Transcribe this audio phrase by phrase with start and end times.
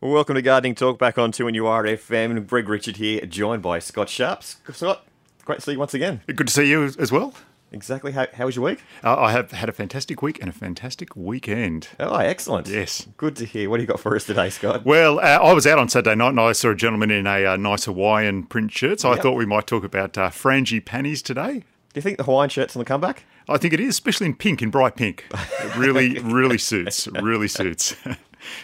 [0.00, 2.46] Well, welcome to Gardening Talk back on 2NURFM.
[2.46, 4.58] Greg Richard here, joined by Scott Sharps.
[4.72, 5.04] Scott,
[5.44, 6.20] great to see you once again.
[6.28, 7.34] Good to see you as well.
[7.72, 8.12] Exactly.
[8.12, 8.80] How, how was your week?
[9.02, 11.88] Uh, I have had a fantastic week and a fantastic weekend.
[11.98, 12.68] Oh, excellent.
[12.68, 13.08] Yes.
[13.16, 13.68] Good to hear.
[13.68, 14.86] What do you got for us today, Scott?
[14.86, 17.44] Well, uh, I was out on Saturday night and I saw a gentleman in a
[17.44, 19.18] uh, nice Hawaiian print shirt, so Yep.
[19.18, 21.54] I thought we might talk about uh, frangipanis today.
[21.92, 23.24] Do you think the Hawaiian shirt's on the comeback?
[23.48, 25.26] I think it is, especially in pink, in bright pink.
[25.32, 27.08] It really, really suits.
[27.08, 27.96] Really suits.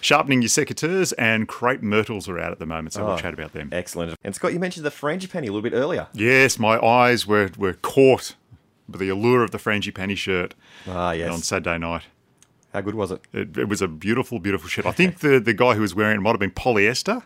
[0.01, 3.07] Sharpening your secateurs and crepe myrtles are out at the moment, so Oh.
[3.07, 3.69] we'll chat about them.
[3.73, 4.17] Excellent.
[4.25, 6.09] And Scott, you mentioned the frangipani a little bit earlier.
[6.13, 8.35] Yes, my eyes were, were caught
[8.89, 10.55] by the allure of the frangipani shirt
[10.87, 11.33] Ah, yes.
[11.33, 11.39] on.
[11.41, 12.03] Saturday night.
[12.73, 13.21] How good was it?
[13.33, 14.85] It, it was a beautiful, beautiful shirt.
[14.87, 17.23] I think the, the guy who was wearing it might have been polyester.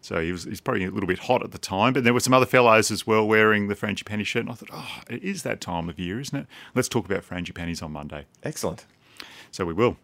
[0.00, 1.92] So he was he's probably a little bit hot at the time.
[1.92, 4.42] But there were some other fellows as well wearing the frangipani shirt.
[4.42, 6.46] And I thought, oh, it is that time of year, isn't it?
[6.74, 8.26] Let's talk about frangipanis on Monday.
[8.42, 8.86] Excellent.
[9.50, 9.96] So we will.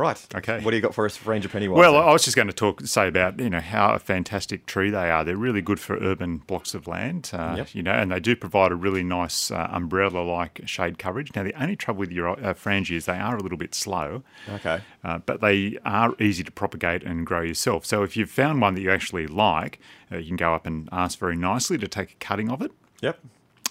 [0.00, 0.26] Right.
[0.34, 0.60] Okay.
[0.62, 1.68] What do you got for us, frangipani?
[1.68, 4.88] Well, I was just going to talk, say about you know how a fantastic tree
[4.88, 5.24] they are.
[5.24, 7.74] They're really good for urban blocks of land, uh, Yep.
[7.74, 11.28] you know, and they do provide a really nice uh, umbrella-like shade coverage.
[11.36, 14.22] Now, the only trouble with your uh, frangi is they are a little bit slow.
[14.48, 14.80] Okay.
[15.04, 17.84] Uh, but they are easy to propagate and grow yourself.
[17.84, 20.88] So if you've found one that you actually like, uh, you can go up and
[20.92, 22.72] ask very nicely to take a cutting of it.
[23.02, 23.18] Yep.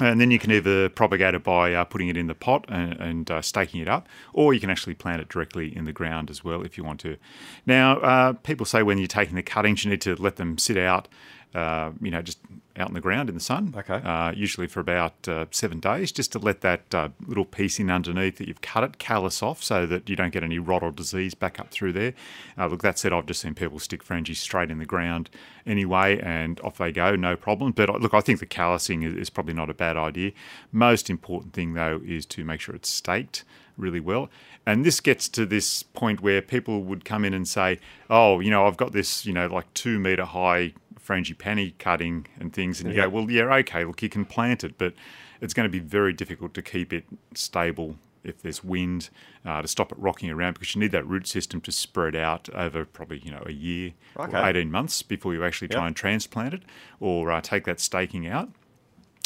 [0.02, 2.94] And then you can either propagate it by uh, putting it in the pot and,
[2.94, 6.30] and uh, staking it up, or you can actually plant it directly in the ground
[6.30, 7.18] as well if you want to.
[7.66, 10.78] Now, uh, people say when you're taking the cuttings, you need to let them sit
[10.78, 11.10] out,
[11.56, 12.40] uh, you know, just
[12.78, 13.74] out in the ground in the sun.
[13.76, 13.96] Okay.
[13.96, 17.90] Uh, usually for about uh, seven days, just to let that uh, little piece in
[17.90, 20.92] underneath that you've cut it callus off so that you don't get any rot or
[20.92, 22.14] disease back up through there.
[22.58, 25.30] Uh, look, that said, I've just seen people stick frangies straight in the ground
[25.66, 27.72] anyway, and off they go, no problem.
[27.72, 30.32] But uh, look, I think the callousing is, is probably not a bad idea.
[30.72, 33.44] Most important thing, though, is to make sure it's staked
[33.76, 34.30] really well.
[34.66, 38.52] And this gets to this point where people would come in and say, oh, you
[38.52, 40.74] know, I've got this, you know, like two metre high
[41.10, 42.80] frangipani cutting and things.
[42.80, 43.06] And you Yeah.
[43.06, 44.94] go, well, yeah, okay, look, you can plant it, but
[45.42, 49.10] it's going to be very difficult to keep it stable if there's wind,
[49.46, 52.50] uh, to stop it rocking around because you need that root system to spread out
[52.54, 54.38] over probably, you know, a year Okay.
[54.38, 55.88] or 18 months before you actually try Yep.
[55.88, 56.64] and transplant it
[57.00, 58.50] or uh, take that staking out.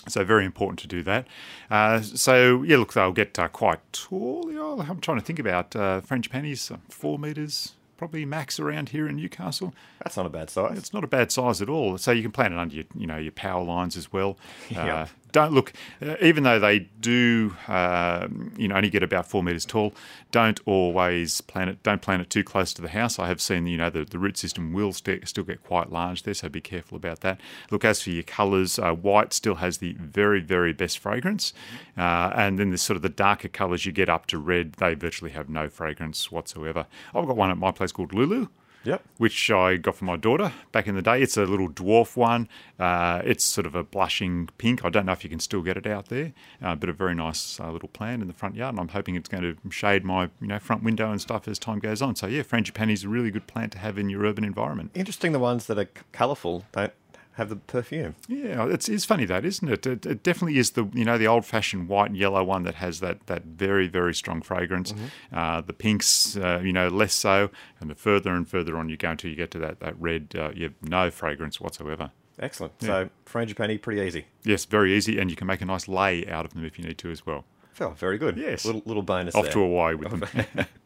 [0.08, 1.28] So very important to do that.
[1.72, 4.50] Uh, so yeah, look, they'll get uh, quite tall.
[4.82, 9.16] I'm trying to think about uh, frangipanis, uh, four meters, probably max around here in
[9.16, 9.74] Newcastle.
[10.04, 10.78] That's not a bad size.
[10.78, 11.98] It's not a bad size at all.
[11.98, 14.38] So you can plant it under your, you know, your power lines as well.
[14.76, 15.10] Uh, Yep.
[15.34, 19.66] Don't look, uh, even though they do, um, you know, only get about four meters
[19.66, 19.94] tall.
[20.32, 21.84] Don't always plant it.
[21.84, 23.20] Don't plant it too close to the house.
[23.20, 26.24] I have seen, you know, the, the root system will st- still get quite large
[26.24, 27.42] there, so be careful about that.
[27.70, 31.52] Look, as for your colours, uh, white still has the very, very best fragrance,
[31.98, 34.94] uh, and then the sort of the darker colours you get up to red, they
[34.94, 36.86] virtually have no fragrance whatsoever.
[37.14, 38.48] I've got one at my place called Lulu
[38.84, 39.04] Yep.
[39.18, 41.22] which I got for my daughter back in the day.
[41.22, 42.48] It's a little dwarf one.
[42.80, 44.84] Uh, it's sort of a blushing pink.
[44.84, 47.16] I don't know if you can still get it out there, uh, but a very
[47.16, 48.74] nice uh, little plant in the front yard.
[48.74, 51.60] And I'm hoping it's going to shade my you know front window and stuff as
[51.60, 52.16] time goes on.
[52.16, 54.92] So yeah, frangipani is a really good plant to have in your urban environment.
[54.94, 55.32] Interesting.
[55.32, 56.94] The ones that are colourful don't
[57.34, 58.16] have the perfume.
[58.28, 59.86] Yeah, it's, it's funny that, isn't it?
[59.86, 60.06] it?
[60.06, 63.00] It definitely is the you know the old fashioned white and yellow one that has
[63.00, 64.94] that that very very strong fragrance.
[65.32, 67.50] Uh, the pinks, uh, you know, less so,
[67.80, 70.34] and the further and further on you go until you get to that that red,
[70.38, 72.12] uh, you have no fragrance whatsoever.
[72.40, 72.74] Excellent.
[72.82, 74.26] So frangipani, pretty easy.
[74.44, 76.86] Yes, very easy, and you can make a nice lay out of them if you
[76.86, 77.46] need to as well.
[77.80, 78.38] Oh, very good.
[78.38, 78.66] Yes.
[78.66, 79.54] Little little bonus Off there.
[79.54, 80.66] to Hawaii with them.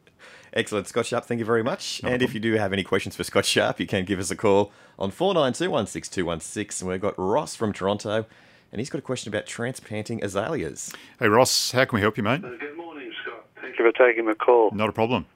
[0.52, 0.86] Excellent.
[0.86, 2.00] Scott Sharp, thank you very much.
[2.04, 4.36] and if you do have any questions for Scott Sharp, you can give us a
[4.36, 6.80] call on 49216216.
[6.82, 8.26] And we've got Ross from Toronto,
[8.72, 10.92] and he's got a question about transplanting azaleas.
[11.18, 12.42] hey Ross, how can we help you, mate?
[12.42, 13.44] Good morning, Scott.
[13.60, 14.70] Thank you for taking my call.
[14.72, 15.26] Not a problem.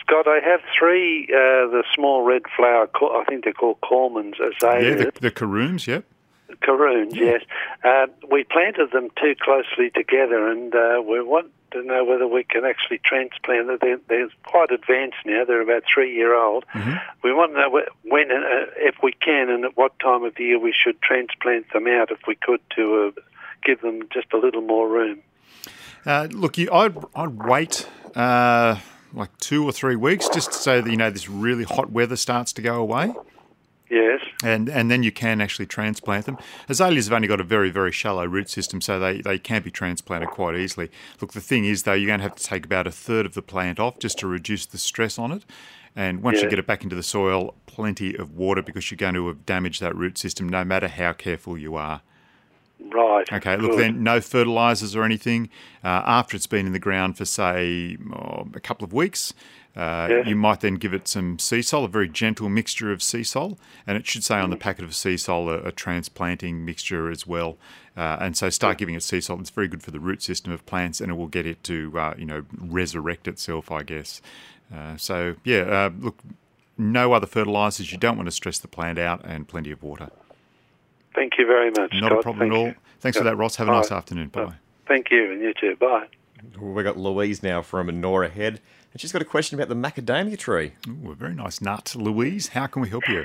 [0.00, 4.50] Scott, I have three, uh, the small red flower, I think they're called Cormans Yeah,
[4.56, 5.12] azaleas.
[5.14, 6.04] the, the Kurumes, yep.
[6.60, 7.40] Caroons, yes.
[7.82, 12.44] Uh, we planted them too closely together, and uh, we want to know whether we
[12.44, 13.78] can actually transplant them.
[13.80, 15.44] They're, they're quite advanced now.
[15.44, 16.64] They're about three year old.
[17.22, 20.58] We want to know when, uh, if we can, and at what time of year
[20.58, 23.20] we should transplant them out, if we could, to uh,
[23.62, 25.20] give them just a little more room.
[26.06, 28.78] Uh, look, you, I'd, I'd wait uh,
[29.12, 32.52] like two or three weeks just so that you know this really hot weather starts
[32.54, 33.12] to go away.
[33.90, 34.20] Yes.
[34.44, 36.38] And and then you can actually transplant them.
[36.68, 39.70] Azaleas have only got a very very shallow root system, so they, they can be
[39.70, 40.90] transplanted quite easily.
[41.20, 43.34] Look, the thing is though, you're going to have to take about a third of
[43.34, 45.44] the plant off just to reduce the stress on it.
[45.96, 49.14] And once you get it back into the soil, plenty of water because you're going
[49.14, 52.02] to have damaged that root system, no matter how careful you are.
[52.80, 53.32] Right.
[53.32, 53.80] Okay, look, good.
[53.80, 55.48] then no fertilisers or anything.
[55.82, 59.32] Uh, after it's been in the ground for, say, oh, a couple of weeks,
[59.76, 60.24] uh, Yeah.
[60.26, 64.06] you might then give it some Seasol, a very gentle mixture of Seasol, and it
[64.06, 67.56] should say on the packet of Seasol a, a transplanting mixture as well.
[67.96, 69.38] Uh, and so start giving it sea salt.
[69.40, 71.92] It's very good for the root system of plants, and it will get it to
[71.96, 74.20] uh, you know resurrect itself, I guess.
[74.74, 76.18] Uh, so yeah, uh, look,
[76.76, 77.92] no other fertilisers.
[77.92, 80.10] You don't want to stress the plant out, and plenty of water.
[81.14, 81.92] Thank you very much.
[81.94, 82.12] Not Scott.
[82.12, 82.66] a problem Thank at all.
[82.68, 82.74] you.
[83.00, 83.56] Thanks for that, Ross.
[83.56, 83.96] Have a All nice right.
[83.98, 84.28] afternoon.
[84.28, 84.44] Bye.
[84.46, 84.54] bye.
[84.88, 85.76] Thank you, and you too.
[85.76, 86.06] Bye.
[86.60, 88.60] We've got Louise now from Norah Head,
[88.92, 90.72] and she's got a question about the macadamia tree.
[90.88, 92.48] Ooh, a very nice nut, Louise.
[92.48, 93.24] How can we help you?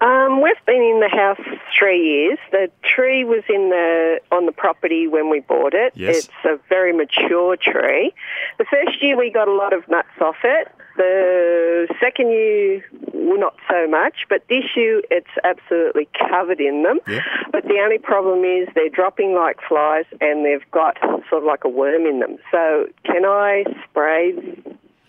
[0.00, 1.40] Um, we've been in the house
[1.78, 2.38] three years.
[2.50, 5.92] The tree was in the on the property when we bought it.
[5.94, 6.16] Yes.
[6.16, 8.12] It's a very mature tree.
[8.58, 10.68] The first year we got a lot of nuts off it.
[10.96, 14.26] The second year, well, not so much.
[14.28, 17.00] But this year, it's absolutely covered in them.
[17.08, 17.20] Yeah.
[17.50, 21.64] But the only problem is they're dropping like flies, and they've got sort of like
[21.64, 22.38] a worm in them.
[22.50, 24.34] So can I spray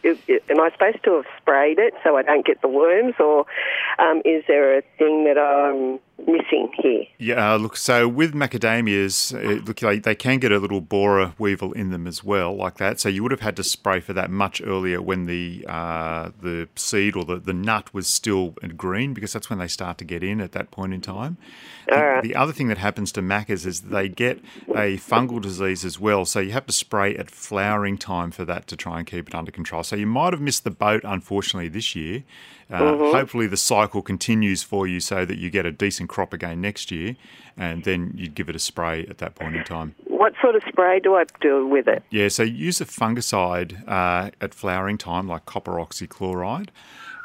[0.06, 3.46] am I supposed to have sprayed it so I don't get the worms, or
[3.98, 7.04] um, is there a thing that I'm missing here?
[7.18, 11.34] Yeah, uh, look, so with macadamias, uh, look, they, they can get a little borer
[11.38, 13.00] weevil in them as well, like that.
[13.00, 16.68] So you would have had to spray for that much earlier when the uh, the
[16.76, 20.24] seed or the, the nut was still green, because that's when they start to get
[20.24, 21.38] in at that point in time.
[21.88, 22.24] The, Alright.
[22.24, 24.40] the other thing that happens to macas is they get
[24.70, 26.26] a fungal disease as well.
[26.26, 29.36] So you have to spray at flowering time for that to try and keep it
[29.36, 29.84] under control.
[29.84, 32.24] So you might have missed the boat, unfortunately, this year.
[32.72, 36.62] Uh, Hopefully, the cycle continues for you so that you get a decent crop again
[36.62, 37.16] next year,
[37.56, 39.94] and then you'd give it a spray at that point in time.
[40.06, 42.04] What sort of spray do I do with it?
[42.10, 46.70] Yeah, so use a fungicide uh, at flowering time, like copper oxychloride.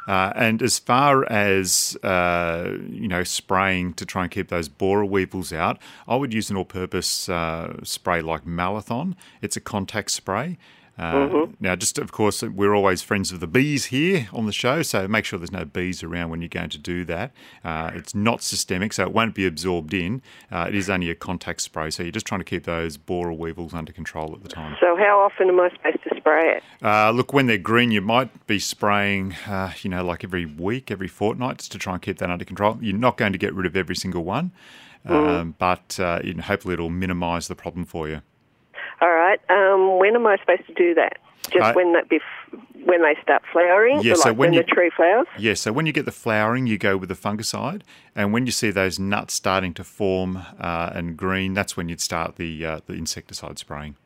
[0.07, 5.05] Uh, and as far as uh, you know, spraying to try and keep those borer
[5.05, 5.79] weevils out,
[6.09, 9.15] I would use an all-purpose uh, spray like Malathion.
[9.41, 10.59] It's a contact spray.
[10.99, 14.83] Uh, Now, just of course, we're always friends of the bees here on the show,
[14.83, 17.33] so make sure there's no bees around when you're going to do that.
[17.65, 20.21] Uh, it's not systemic, so it won't be absorbed in.
[20.53, 23.33] Uh, it is only a contact spray, so you're just trying to keep those borer
[23.33, 24.77] weevils under control at the time.
[24.81, 26.63] So how often am I supposed to spray it?
[26.83, 30.91] Uh, look, when they're green, you might be spraying, uh, you know, like every week,
[30.91, 32.79] every fortnight, just to try and keep that under control.
[32.81, 34.53] You're not going to get rid of every single one,
[35.07, 38.21] um, but uh, you know, hopefully it'll minimise the problem for you.
[39.01, 39.41] All right.
[39.49, 41.19] Um, when am I supposed to do that?
[41.51, 42.23] Just Uh, when that bef-
[42.85, 45.27] when they start flowering, Yeah, like so when when you- the tree flowers.
[45.39, 47.83] Yeah, so when you get the flowering, you go with the fungicide,
[48.15, 52.01] and when you see those nuts starting to form uh, and green, that's when you'd
[52.01, 53.97] start the uh, the insecticide spraying.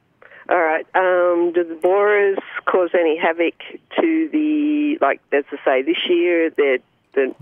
[0.49, 0.87] All right.
[0.95, 3.55] Um, do the borers cause any havoc
[4.01, 5.21] to the like?
[5.33, 6.81] As I say, this year, the
[7.15, 7.35] the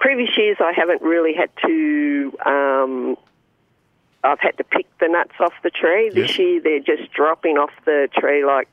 [0.00, 2.32] previous years, I haven't really had to.
[2.46, 3.16] Um,
[4.22, 6.10] I've had to pick the nuts off the tree.
[6.10, 6.38] This Yes.
[6.38, 8.68] year, they're just dropping off the tree like.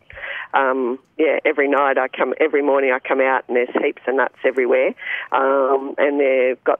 [0.53, 4.15] Um, yeah, every night I come, every morning I come out and there's heaps of
[4.15, 4.93] nuts everywhere,
[5.31, 6.79] um, and they've got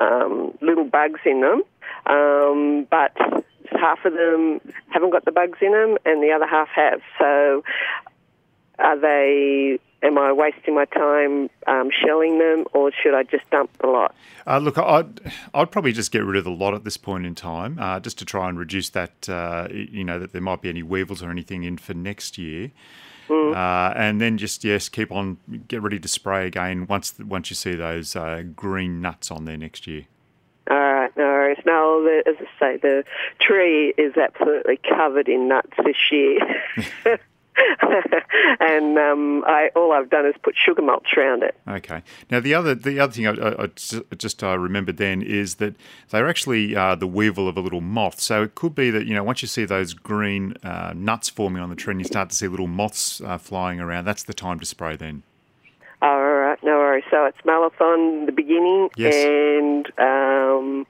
[0.00, 1.62] um, little bugs in them,
[2.06, 3.12] um, but
[3.72, 7.00] half of them haven't got the bugs in them, and the other half have.
[7.18, 7.62] So,
[8.80, 9.78] are they?
[10.02, 14.14] Am I wasting my time um, shelling them, or should I just dump the lot?
[14.46, 15.20] Uh, look, I'd
[15.52, 18.18] I'd probably just get rid of the lot at this point in time, uh, just
[18.18, 19.28] to try and reduce that.
[19.28, 22.70] Uh, you know that there might be any weevils or anything in for next year,
[23.28, 25.36] uh, and then just yes, keep on
[25.68, 29.58] get ready to spray again once once you see those uh, green nuts on there
[29.58, 30.06] next year.
[30.70, 31.58] All right, no worries.
[31.66, 33.04] No, the, as I say, the
[33.40, 36.38] tree is absolutely covered in nuts this year.
[38.60, 41.54] and um, I, all I've done is put sugar mulch around it.
[41.68, 42.02] Okay.
[42.30, 45.56] Now the other the other thing I, I, I just- just uh, remembered then is
[45.56, 45.74] that
[46.10, 48.20] they're actually uh, the weevil of a little moth.
[48.20, 51.62] So it could be that you know once you see those green uh, nuts forming
[51.62, 54.34] on the tree and you start to see little moths uh, flying around, that's the
[54.34, 55.22] time to spray then.
[56.02, 57.04] All right, no worries.
[57.10, 59.14] So it's Malathion, the beginning, Yes.
[59.14, 60.86] and um,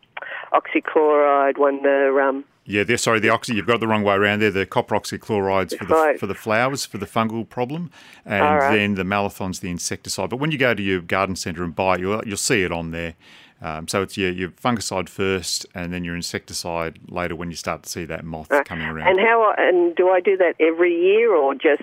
[0.52, 2.96] oxychloride when the um, Yeah, there.
[2.96, 3.54] Sorry, the oxy.
[3.54, 4.50] You've got the wrong way around there.
[4.50, 6.18] The copper oxychlorides for the Right.
[6.20, 7.90] for the flowers for the fungal problem,
[8.24, 8.76] and right.
[8.76, 10.30] then the malathion's the insecticide.
[10.30, 12.72] But when you go to your garden centre and buy, it, you'll you'll see it
[12.72, 13.14] on there.
[13.62, 17.82] Um, so it's your, your fungicide first, and then your insecticide later when you start
[17.82, 19.08] to see that moth coming around.
[19.08, 21.82] And how and do I do that every year or just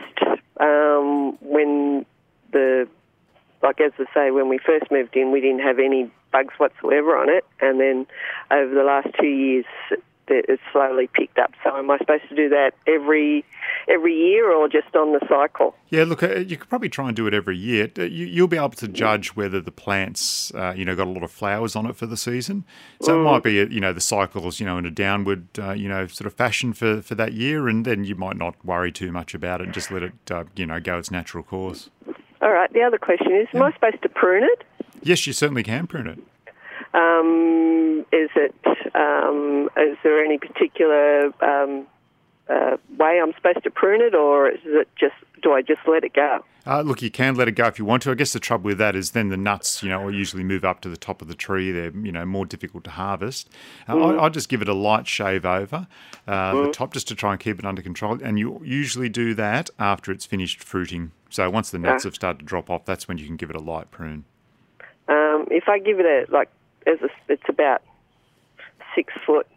[0.59, 2.05] um, when
[2.51, 2.87] the
[3.61, 7.17] like as I say when we first moved in we didn't have any bugs whatsoever
[7.17, 8.05] on it and then
[8.51, 9.65] over the last two years
[10.29, 11.51] it's slowly picked up.
[11.63, 13.45] So am I supposed to do that every
[13.87, 15.75] every year or just on the cycle?
[15.89, 17.89] Yeah, look, uh, you could probably try and do it every year.
[17.97, 21.11] Uh, you, will be able to judge whether the plants, uh, you know, got a
[21.11, 22.65] lot of flowers on it for the season.
[23.01, 23.21] So mm.
[23.21, 26.07] it might be, you know, the cycles, you know, in a downward, uh, you know,
[26.07, 29.33] sort of fashion for, for that year, and then you might not worry too much
[29.33, 31.89] about it and just let it, uh, you know, go its natural course.
[32.41, 32.71] All right.
[32.73, 33.59] The other question is, yeah.
[33.59, 34.63] am I supposed to prune it?
[35.01, 36.19] Yes, you certainly can prune it.
[36.97, 38.55] Um, is it?
[38.95, 41.85] Um, is there any particular um,
[42.49, 45.15] uh, way I'm supposed to prune it, or is it just?
[45.43, 46.43] Do I just let it go?
[46.65, 48.11] Uh, look, you can let it go if you want to.
[48.11, 50.65] I guess the trouble with that is then the nuts, you know, will usually move
[50.65, 51.71] up to the top of the tree.
[51.71, 53.49] They're, you know, more difficult to harvest.
[53.87, 54.19] Uh, mm.
[54.19, 55.87] I, I, just give it a light shave over
[56.27, 56.65] uh, mm.
[56.65, 58.19] the top just to try and keep it under control.
[58.21, 61.11] And you usually do that after it's finished fruiting.
[61.29, 63.55] So once the nuts have started to drop off, that's when you can give it
[63.55, 64.25] a light prune.
[65.07, 66.49] Um, if I give it a like,
[66.87, 67.81] as a, it's about
[68.95, 69.47] six foot.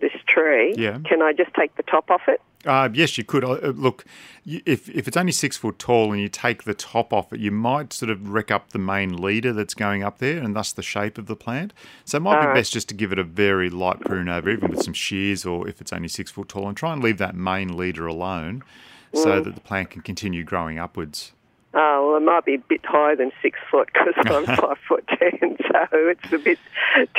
[0.00, 0.74] This tree.
[0.78, 0.98] Yeah.
[1.04, 2.40] Can I just take the top off it?
[2.64, 3.44] Uh, yes, you could.
[3.44, 4.06] Uh, look,
[4.46, 7.50] if if it's only six foot tall and you take the top off it, you
[7.50, 10.82] might sort of wreck up the main leader that's going up there, and thus the
[10.82, 11.74] shape of the plant.
[12.06, 12.54] So it might All be right.
[12.54, 15.68] best just to give it a very light prune over, even with some shears, or
[15.68, 18.62] if it's only six foot tall, and try and leave that main leader alone,
[19.12, 19.22] mm.
[19.22, 21.32] so that the plant can continue growing upwards.
[21.72, 25.06] Oh, well, it might be a bit higher than six foot because I'm five foot
[25.06, 26.58] ten, so it's a bit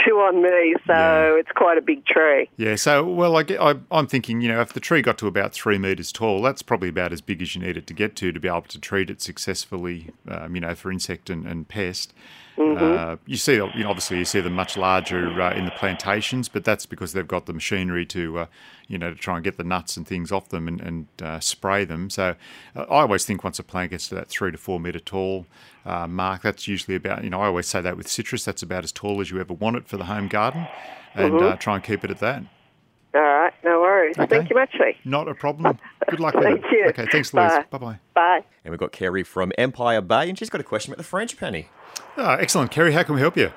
[0.04, 0.76] too on me.
[0.86, 1.40] So yeah.
[1.40, 2.50] it's quite a big tree.
[2.58, 2.76] Yeah.
[2.76, 5.78] So, well, I, I, I'm thinking, you know, if the tree got to about three
[5.78, 8.40] metres tall, that's probably about as big as you need it to get to to
[8.40, 12.14] be able to treat it successfully, um, you know, for insect and, and pest.
[12.58, 13.12] Mm-hmm.
[13.12, 16.50] Uh, you see, you know, obviously, you see them much larger uh, in the plantations,
[16.50, 18.46] but that's because they've got the machinery to, uh,
[18.88, 21.40] you know, to try and get the nuts and things off them and, and uh,
[21.40, 22.10] spray them.
[22.10, 22.36] So,
[22.76, 25.46] uh, I always think once a plant gets to that three to four metre tall
[25.86, 28.84] uh, mark, that's usually about, you know, I always say that with citrus, that's about
[28.84, 30.68] as tall as you ever want it for the home garden,
[31.16, 31.58] and mm-hmm.
[31.58, 32.44] try and keep it at that.
[33.14, 34.18] All right, no worries.
[34.18, 34.38] Okay.
[34.38, 34.96] Thank you much, Lee.
[35.04, 35.78] Not a problem.
[36.10, 36.72] Good luck with Thank it.
[36.72, 36.86] you.
[36.90, 37.52] Okay, thanks, Louise.
[37.70, 38.00] Bye bye.
[38.14, 38.44] Bye.
[38.64, 41.66] And we've got Kerry from Empire Bay, and she's got a question about the frangipani.
[42.18, 42.72] Oh, excellent.
[42.72, 43.52] Kerry, how can we help you?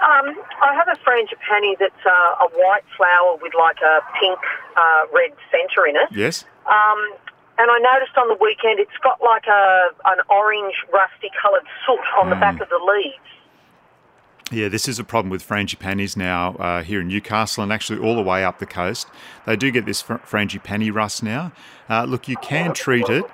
[0.00, 4.38] Um, I have a frangipani that's uh, a white flower with like a pink,
[4.76, 6.08] uh, red centre in it.
[6.10, 6.44] Yes.
[6.66, 7.16] Um,
[7.58, 12.00] and I noticed on the weekend it's got like a an orange, rusty coloured soot
[12.18, 12.30] on mm.
[12.30, 13.30] the back of the leaves.
[14.50, 18.16] Yeah, this is a problem with frangipanis now uh, here in Newcastle and actually all
[18.16, 19.06] the way up the coast.
[19.46, 21.52] They do get this fr- frangipani rust now.
[21.88, 23.24] Uh, look, you can treat it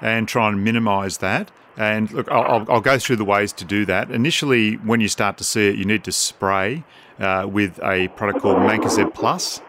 [0.00, 1.50] and try and minimise that.
[1.76, 4.10] And look, I'll, I'll, go through the ways to do that.
[4.10, 6.84] Initially, when you start to see it, you need to spray
[7.18, 9.60] uh, with a product called Mancozeb Plus.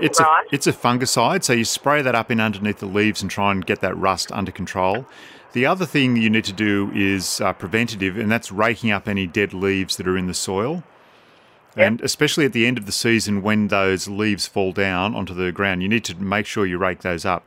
[0.00, 0.44] It's right.
[0.50, 3.52] a it's a fungicide, so you spray that up in underneath the leaves and try
[3.52, 5.06] and get that rust under control.
[5.52, 9.26] The other thing you need to do is uh, preventative, and that's raking up any
[9.26, 10.82] dead leaves that are in the soil.
[11.76, 11.86] Yep.
[11.86, 15.52] And especially at the end of the season, when those leaves fall down onto the
[15.52, 17.46] ground, you need to make sure you rake those up.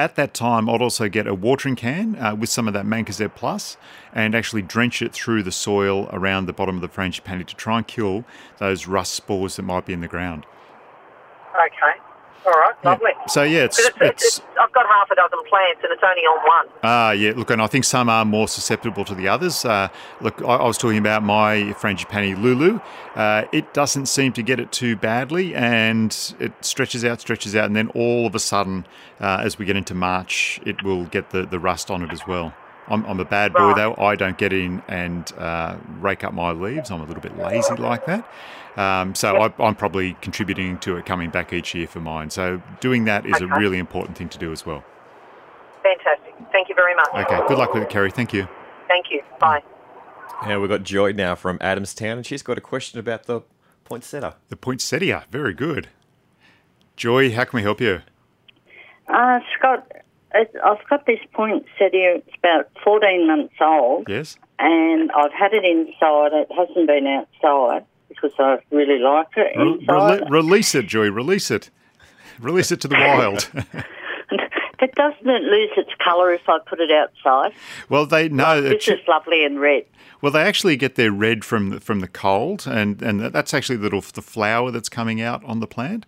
[0.00, 3.34] At that time, I'd also get a watering can uh, with some of that Mancozeb
[3.34, 3.76] Plus
[4.14, 7.76] and actually drench it through the soil around the bottom of the frangipani to try
[7.76, 8.24] and kill
[8.56, 10.46] those rust spores that might be in the ground.
[11.54, 12.00] Okay.
[12.46, 13.10] All right, lovely.
[13.14, 13.26] Yeah.
[13.26, 16.22] So yeah, it's, it's, it's, it's, I've got half a dozen plants and it's only
[16.22, 16.74] on one.
[16.82, 17.32] Ah, yeah.
[17.36, 19.64] Look, and I think some are more susceptible to the others.
[19.64, 19.88] Uh,
[20.20, 22.80] look, I, I, was talking about my frangipani Lulu.
[23.14, 27.66] Uh, it doesn't seem to get it too badly, and it stretches out, stretches out,
[27.66, 28.86] and then all of a sudden,
[29.20, 32.26] uh, as we get into March, it will get the, the rust on it as
[32.26, 32.54] well.
[32.90, 33.76] I'm, I'm a bad boy right.
[33.76, 34.02] though.
[34.02, 36.90] I don't get in and uh, rake up my leaves.
[36.90, 38.28] I'm a little bit lazy like that.
[38.76, 39.54] Um, so yep.
[39.58, 42.30] I, am probably contributing to it coming back each year for mine.
[42.30, 43.44] So doing that is okay.
[43.44, 44.84] a really important thing to do as well.
[45.82, 46.34] Fantastic.
[46.52, 47.08] Thank you very much.
[47.14, 47.40] Okay.
[47.48, 48.10] Good luck with it, Kerry.
[48.10, 48.46] Thank you.
[48.88, 49.22] Thank you.
[49.38, 49.62] Bye.
[50.42, 53.42] And we've got Joy now from Adamstown, and she's got a question about the
[53.84, 54.36] poinsettia.
[54.48, 55.26] The poinsettia.
[55.30, 55.88] Very good.
[56.96, 58.00] Joy, how can we help you?
[59.08, 59.90] Uh, Scott,
[60.34, 62.16] I've got this poinsettia.
[62.16, 64.06] It's about 14 months old.
[64.08, 64.36] Yes.
[64.58, 66.32] And I've had it inside.
[66.32, 69.56] It hasn't been outside because I really like it.
[69.88, 71.10] Re- release it, Joy.
[71.10, 71.70] Release it.
[72.38, 73.48] Release it to the wild.
[74.78, 77.52] but doesn't it lose its colour if I put it outside?
[77.88, 79.84] Well, they know this is lovely and red.
[80.22, 83.76] Well, they actually get their red from the, from the cold, and, and that's actually
[83.76, 86.04] the little the flower that's coming out on the plant.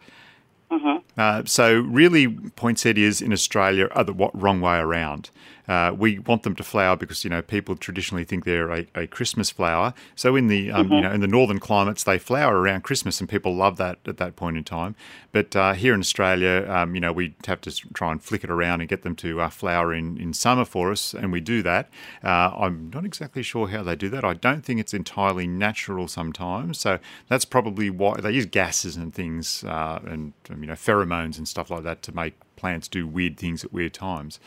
[0.72, 1.20] Mm-hmm.
[1.20, 5.30] Uh, so really, poinsettias in Australia are the wrong way around.
[5.68, 9.06] Uh, we want them to flower because you know people traditionally think they're a, a
[9.06, 9.94] Christmas flower.
[10.14, 13.28] So in the um, you know in the northern climates they flower around Christmas and
[13.28, 14.96] people love that at that point in time.
[15.30, 18.50] But uh, here in Australia, um, you know we have to try and flick it
[18.50, 21.62] around and get them to uh, flower in, in summer for us, and we do
[21.62, 21.88] that.
[22.24, 24.24] Uh, I'm not exactly sure how they do that.
[24.24, 26.78] I don't think it's entirely natural sometimes.
[26.78, 31.46] So that's probably why they use gases and things uh, and you know pheromones and
[31.46, 34.38] stuff like that to make plants do weird things at weird times.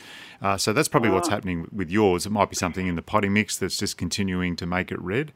[0.41, 2.25] Uh, so that's probably what's happening with yours.
[2.25, 5.33] It might be something in the potting mix that's just continuing to make it red.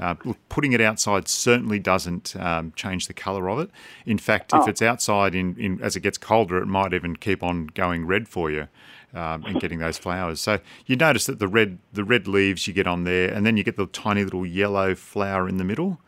[0.00, 0.14] Uh,
[0.48, 3.70] putting it outside certainly doesn't um, change the colour of it.
[4.06, 4.62] In fact, Oh.
[4.62, 8.06] if it's outside in, in as it gets colder, it might even keep on going
[8.06, 8.68] red for you.
[9.14, 12.72] Um, and getting those flowers, so you notice that the red the red leaves you
[12.72, 16.00] get on there, and then you get the tiny little yellow flower in the middle.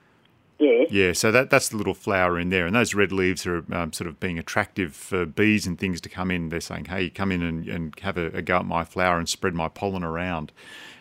[0.58, 0.88] Yes.
[0.90, 3.92] Yeah, so that that's the little flower in there, and those red leaves are um,
[3.92, 6.48] sort of being attractive for bees and things to come in.
[6.50, 9.28] They're saying, "Hey, come in and, and have a, a go at my flower and
[9.28, 10.52] spread my pollen around."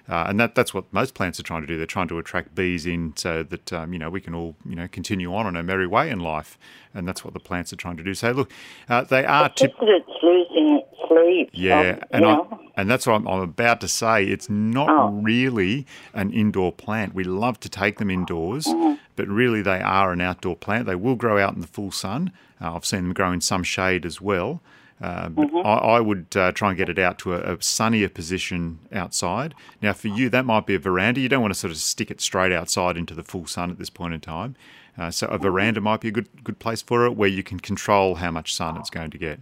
[0.09, 1.77] Uh, and that that's what most plants are trying to do.
[1.77, 4.75] They're trying to attract bees in so that um, you know we can all you
[4.75, 6.57] know continue on on a merry way in life,
[6.93, 8.13] and that's what the plants are trying to do.
[8.13, 8.51] So look,
[8.89, 11.51] uh, they are It's just that it's losing its leaves.
[11.53, 14.25] yeah, um, and you I, and that's what I'm, I'm about to say.
[14.25, 15.09] It's not Oh.
[15.21, 17.13] really an indoor plant.
[17.13, 18.95] We love to take them indoors, Mm-hmm.
[19.15, 20.85] But really they are an outdoor plant.
[20.85, 22.31] They will grow out in the full sun.
[22.61, 24.61] Uh, I've seen them grow in some shade as well.
[25.01, 25.67] Uh, but Mm-hmm.
[25.67, 29.53] I, I would uh, try and get it out to a, a sunnier position outside.
[29.81, 31.19] Now, for you, that might be a veranda.
[31.19, 33.77] You don't want to sort of stick it straight outside into the full sun at
[33.79, 34.55] this point in time.
[34.97, 37.59] Uh, so a veranda might be a good good place for it, where you can
[37.59, 39.39] control how much sun it's going to get.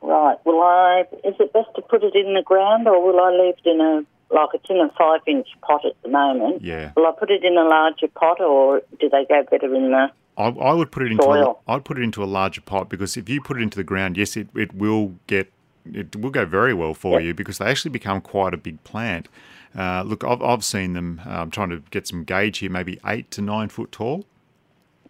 [0.00, 0.38] Right.
[0.44, 1.04] Will I?
[1.24, 3.80] Is it best to put it in the ground, or will I leave it in
[3.80, 6.62] a like it's in a five-inch pot at the moment?
[6.62, 6.92] Yeah.
[6.96, 10.10] Will I put it in a larger pot, or do they go better in the?
[10.36, 11.60] I, I would put it into a, Soil.
[11.66, 14.16] I'd put it into a larger pot because if you put it into the ground,
[14.16, 15.52] yes, it, it will get
[15.92, 19.28] it will go very well for you because they actually become quite a big plant.
[19.76, 21.20] Uh, look, I've, I've seen them.
[21.26, 24.24] uh, I'm trying to get some gauge here, maybe eight to nine foot tall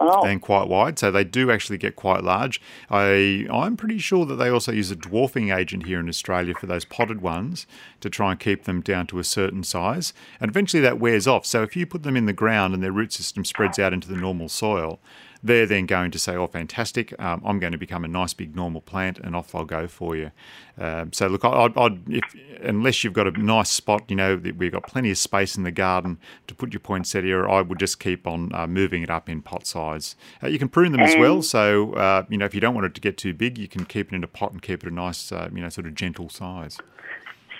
[0.01, 0.99] Oh, and quite wide.
[0.99, 2.61] So they do actually get quite large.
[2.91, 6.67] I I'm pretty sure that they also use a dwarfing agent here in Australia for
[6.67, 7.67] those potted ones
[8.01, 10.13] to try and keep them down to a certain size.
[10.41, 11.45] And eventually that wears off.
[11.47, 14.09] So if you put them in the ground and their root system spreads out into
[14.09, 15.01] the normal soil,
[15.43, 17.15] they're then going to say, "Oh, fantastic!
[17.21, 20.17] Um, I'm going to become a nice big normal plant, and off I'll go for
[20.17, 20.31] you."
[20.79, 22.25] Um, so look, I- I'd, I'd if
[22.63, 25.63] unless you've got a nice spot, you know, that we've got plenty of space in
[25.65, 29.29] the garden to put your poinsettia, I would just keep on uh, moving it up
[29.29, 30.17] in pot size.
[30.43, 32.87] Uh, you can prune them as well, so uh, you know if you don't want
[32.87, 34.91] it to get too big, you can keep it in a pot and keep it
[34.91, 36.79] a nice, uh, you know, sort of gentle size.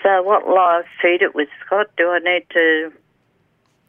[0.03, 1.87] so what will I feed it with, Scott?
[1.97, 2.91] Do I need to,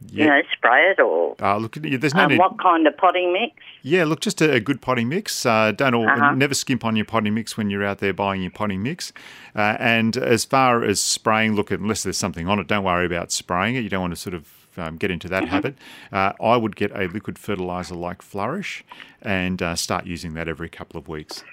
[0.09, 0.27] you Yeah.
[0.31, 2.39] know, spray it, or Uh, look, there's no um, need.
[2.39, 3.55] what kind of potting mix?
[3.83, 5.45] Yeah, look, just a, a good potting mix.
[5.45, 6.33] Uh, don't all, Uh-huh.
[6.35, 9.13] never skimp on your potting mix when you're out there buying your potting mix.
[9.55, 13.31] Uh, and as far as spraying, look, unless there's something on it, don't worry about
[13.33, 13.81] spraying it.
[13.81, 15.75] You don't want to sort of um, get into that habit.
[16.13, 18.85] Uh, I would get a liquid fertilizer like Flourish
[19.21, 21.45] and uh, start using that every couple of weeks.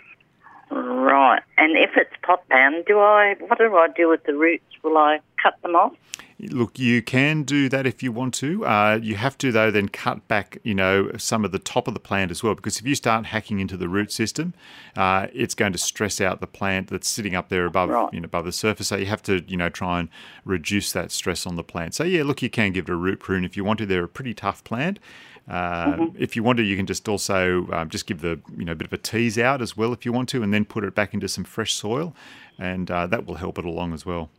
[0.70, 1.42] Right.
[1.58, 3.36] And if it's pot bound, do I?
[3.40, 4.64] What do I do with the roots?
[4.84, 5.94] Will I cut them off?
[6.39, 8.63] Look, you can do that if you want to.
[8.63, 11.95] Uh, you have to, though, then cut back, you know, some of the top of
[11.95, 14.54] the plant as well, because if you start hacking into the root system,
[14.95, 18.13] uh, it's going to stress out the plant that's sitting up there above, Right.
[18.13, 18.89] you know, above the surface.
[18.89, 20.10] So you have to, you know, try and
[20.45, 21.95] reduce that stress on the plant.
[21.95, 23.88] So yeah, look, you can give it a root prune if you want to.
[23.88, 25.00] They're a pretty tough plant.
[25.50, 28.73] Uh, If you want to, you can just also um, just give the, you know,
[28.73, 30.84] a bit of a tease out as well if you want to, and then put
[30.84, 32.13] it back into some fresh soil,
[32.60, 34.30] and uh, that will help it along as well.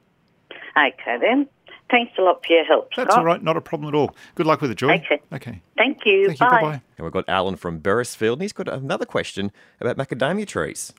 [0.77, 1.49] Okay then.
[1.91, 3.19] Thanks a lot for your help, That's Scott.
[3.21, 4.15] all right, not a problem at all.
[4.35, 4.95] Good luck with it, Joy.
[4.97, 5.21] Okay.
[5.33, 5.61] Okay.
[5.77, 6.27] Thank you.
[6.27, 6.47] Thank you.
[6.47, 6.61] Bye.
[6.61, 6.83] Bye bye.
[6.99, 10.93] And we've got Alan from Beresfield, and he's got another question about macadamia trees.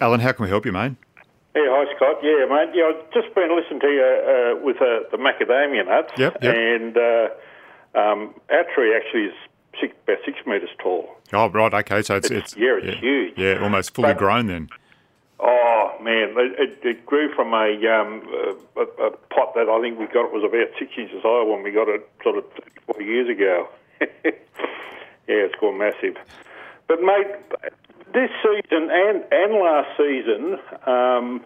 [0.00, 0.92] Alan, how can we help you, mate?
[1.54, 2.16] Yeah, hi Scott.
[2.22, 2.70] Yeah, mate.
[2.74, 4.02] Yeah, I've just been listening to you
[4.60, 6.12] uh, with uh, the macadamia nuts.
[6.16, 6.56] Yep, yep.
[6.56, 7.28] And uh,
[7.98, 9.34] um, our tree actually is
[9.80, 11.08] six, about six metres tall.
[11.32, 11.74] Oh, right.
[11.74, 12.00] Okay.
[12.02, 13.34] So it's, it's yeah, it's huge.
[13.36, 14.68] Yeah, almost fully But- grown then.
[15.40, 18.22] Oh man, it, it, grew from a, um,
[18.76, 20.26] a, a pot that I think we got.
[20.26, 22.44] It was about six inches high when we got it, sort of
[22.86, 23.68] four years ago.
[24.00, 24.32] yeah,
[25.26, 26.16] it's gone massive.
[26.88, 27.26] But mate,
[28.12, 31.44] this season and and last season, um,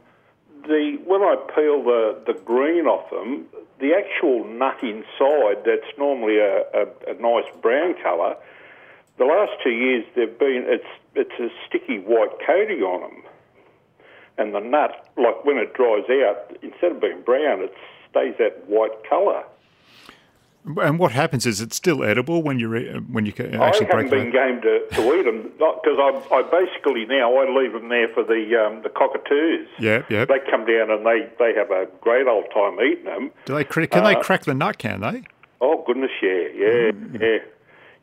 [0.66, 3.46] the when I peel the, the green off them,
[3.80, 8.36] the actual nut inside that's normally a, a, a nice brown colour.
[9.18, 13.22] The last two years they've been it's it's a sticky white coating on them,
[14.38, 17.74] and the nut like when it dries out, instead of being brown, it
[18.10, 19.42] stays that white colour.
[20.80, 23.66] And what happens is it's still edible when you re- when you actually ca- I
[23.66, 27.72] haven't break been game to, to eat them because I, I basically now I leave
[27.72, 29.66] them there for the um, the cockatoos.
[29.80, 30.28] Yep, yep.
[30.28, 33.32] They come down and they, they have a great old time eating them.
[33.44, 34.78] Do they cra- can they Uh, crack the nut?
[34.78, 35.24] Can they?
[35.60, 37.38] Oh goodness, yeah, yeah, yeah,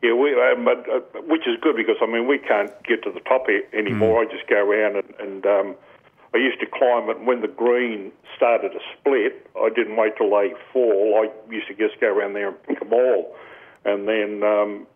[0.02, 0.12] yeah.
[0.12, 3.20] We, um, but, uh, which is good because I mean we can't get to the
[3.20, 4.20] top anymore.
[4.20, 5.74] I just go around and, and um,
[6.32, 7.24] I used to climb it.
[7.24, 11.26] When the green started to split, I didn't wait till they fall.
[11.26, 13.34] I used to just go around there and pick them all,
[13.84, 14.86] and then um,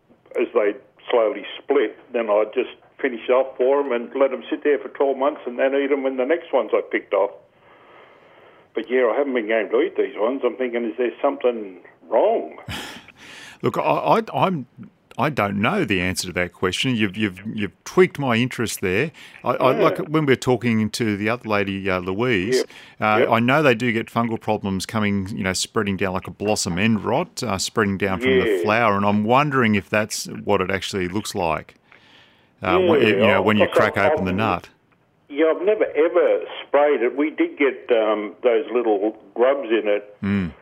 [0.41, 0.75] as they
[1.11, 2.71] slowly split, then I would just
[3.01, 5.89] finish off for them and let them sit there for twelve months, and then eat
[5.89, 7.33] them when the next ones I picked off.
[8.75, 10.43] But yeah, I haven't been able to eat these ones.
[10.45, 12.59] I'm thinking, is there something wrong?
[13.63, 14.67] Look, I, I'm.
[15.17, 16.97] I don't know the answer to that question.
[16.97, 19.13] You've you've you've tweaked my interest there.
[19.45, 22.57] I, I like when we we're talking to the other lady, uh, Louise.
[22.57, 22.67] Yep.
[23.01, 23.31] Uh, Yep.
[23.31, 26.79] I know they do get fungal problems coming, you know, spreading down like a blossom
[26.79, 28.63] end rot, uh, spreading down from the Yeah.
[28.63, 31.77] flower, and I'm wondering if that's what it actually looks like.
[32.63, 34.69] Uh, when, Yeah, you know, when you crack open the nut.
[35.35, 37.17] Yeah, I've never ever sprayed it.
[37.17, 40.17] We did get um, those little grubs in it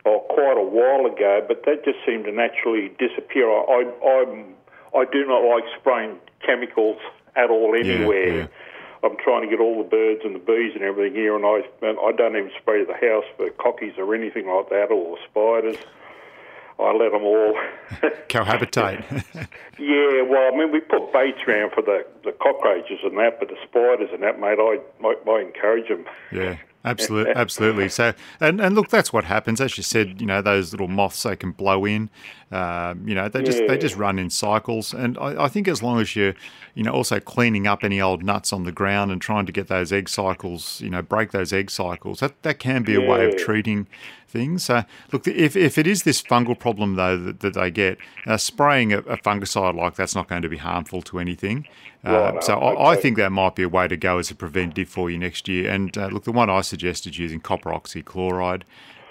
[0.06, 3.50] oh, quite a while ago, but that just seemed to naturally disappear.
[3.50, 4.54] I, I, I'm,
[4.96, 6.96] I do not like spraying chemicals
[7.36, 8.36] at all anywhere.
[8.36, 8.46] yeah.
[9.04, 11.62] I'm trying to get all the birds and the bees and everything here, and I,
[11.84, 15.76] and I don't even spray the house for cockies or anything like that, or spiders.
[16.78, 17.58] I let them all.
[18.28, 19.48] Cohabitate.
[19.78, 23.48] Yeah, well, I mean, we put baits around for the, the cockroaches and that, but
[23.48, 26.04] the spiders and that, mate, I, I, I encourage them.
[26.30, 27.88] Yeah, absolutely, absolutely.
[27.88, 29.60] So, and, and look, that's what happens.
[29.60, 32.10] As you said, you know, those little moths they can blow in.
[32.52, 34.92] Um, you know, they just they just run in cycles.
[34.92, 36.34] And I, I think as long as you're,
[36.74, 39.68] you know, also cleaning up any old nuts on the ground and trying to get
[39.68, 43.26] those egg cycles, you know, break those egg cycles, that that can be a way
[43.26, 43.86] of treating
[44.28, 44.64] things.
[44.64, 48.36] So, look, if if it is this fungal problem though that, that they get, uh,
[48.36, 51.66] spraying a, a fungicide like that's not going to be harmful to anything.
[52.04, 54.34] Uh, Right, so I, I think that might be a way to go as a
[54.34, 55.70] preventative for you next year.
[55.70, 58.62] And uh, look, the one I suggested using copper oxychloride.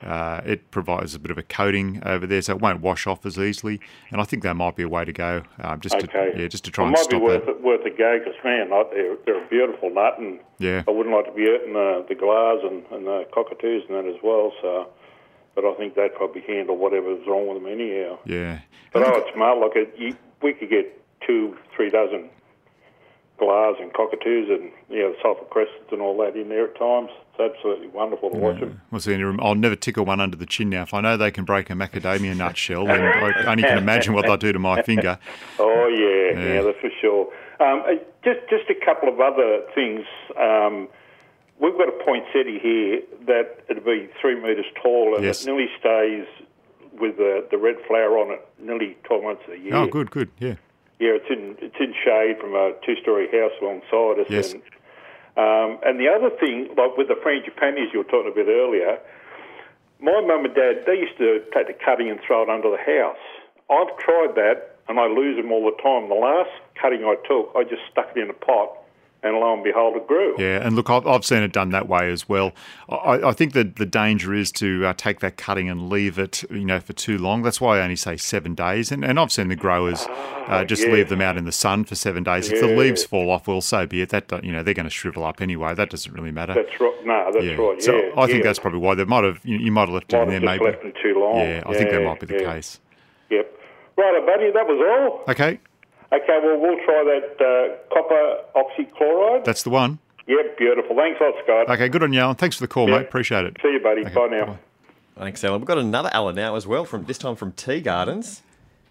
[0.03, 3.25] Uh, it provides a bit of a coating over there, so it won't wash off
[3.25, 3.79] as easily.
[4.11, 6.31] And I think that might be a way to go, um, just Okay.
[6.33, 7.89] to yeah, just to try it and might stop stop be worth it, worth a
[7.91, 10.83] go because man, they're, they're a beautiful nut, and Yeah.
[10.87, 14.05] I wouldn't like to be eating the, the galahs and, and the cockatoos and that
[14.09, 14.51] as well.
[14.61, 14.87] So,
[15.55, 18.17] but I think they'd probably handle whatever's wrong with them anyhow.
[18.25, 18.59] Yeah,
[18.93, 19.59] But oh, it's smart.
[19.59, 22.29] Like it, you, we could get two, three dozen
[23.41, 27.09] galahs and cockatoos and you know sulphur crescents and all that in there at times.
[27.33, 28.79] It's absolutely wonderful to watch them.
[28.99, 30.83] See, I'll never tickle one under the chin now.
[30.83, 33.77] If I know they can break a macadamia nut shell, then I can only can
[33.77, 35.17] imagine what they'll do to my finger.
[35.59, 36.53] Oh yeah, Yeah.
[36.55, 37.27] yeah, that's for sure.
[37.59, 40.05] Um, uh, just just a couple of other things.
[40.39, 40.87] Um,
[41.59, 45.43] we've got a poinsettia here that it'll be three metres tall and Yes.
[45.43, 46.25] it nearly stays
[46.99, 49.75] with the, the red flower on it nearly 12 months of the year.
[49.75, 50.55] Oh, good, good, yeah.
[51.01, 54.29] Yeah, it's in it's in shade from a two-story house alongside us.
[54.29, 54.53] Yes.
[54.53, 54.61] And,
[55.33, 59.01] um, and the other thing, like with the frangipanis you were talking about earlier,
[59.97, 62.77] my mum and dad they used to take the cutting and throw it under the
[62.77, 63.17] house.
[63.73, 66.05] I've tried that and I lose them all the time.
[66.05, 68.69] The last cutting I took, I just stuck it in a pot,
[69.23, 70.35] and lo and behold, it grew.
[70.37, 72.53] Yeah, and look, I've, I've seen it done that way as well.
[72.89, 76.43] I, I think that the danger is to uh, take that cutting and leave it,
[76.49, 77.43] you know, for too long.
[77.43, 78.91] That's why I only say seven days.
[78.91, 80.07] And, and I've seen the growers
[80.47, 80.93] uh, just yeah.
[80.93, 82.49] leave them out in the sun for seven days.
[82.49, 84.09] If the leaves fall off, well, so be it.
[84.09, 85.75] That you know, they're going to shrivel up anyway.
[85.75, 86.53] That doesn't really matter.
[86.53, 87.05] That's right.
[87.05, 87.53] No, that's yeah.
[87.53, 87.81] right.
[87.81, 88.43] So yeah, I think yeah.
[88.43, 89.39] that's probably why they might have.
[89.43, 90.65] You, you might have left it Might in there, maybe.
[90.65, 91.37] left them too long.
[91.37, 92.53] Yeah, I think that might be the yeah.
[92.53, 92.79] case.
[93.29, 93.59] Yep.
[93.97, 94.51] Right, buddy.
[94.51, 95.31] That was all.
[95.31, 95.59] Okay,
[96.13, 99.45] Okay, well, we'll try that uh, copper oxychloride.
[99.45, 99.99] that's the one.
[100.27, 100.95] Yep, beautiful.
[100.95, 101.69] Thanks a lot, Scott.
[101.69, 102.35] Okay, good on you, Alan.
[102.35, 102.97] Thanks for the call, Yeah.
[102.97, 103.07] mate.
[103.07, 103.57] Appreciate it.
[103.61, 104.01] See you, buddy.
[104.05, 104.45] Okay, Bye now.
[104.45, 104.57] bye-bye.
[105.23, 105.61] Thanks, Alan.
[105.61, 108.41] We've got another Alan now as well, from this time from Tea Gardens.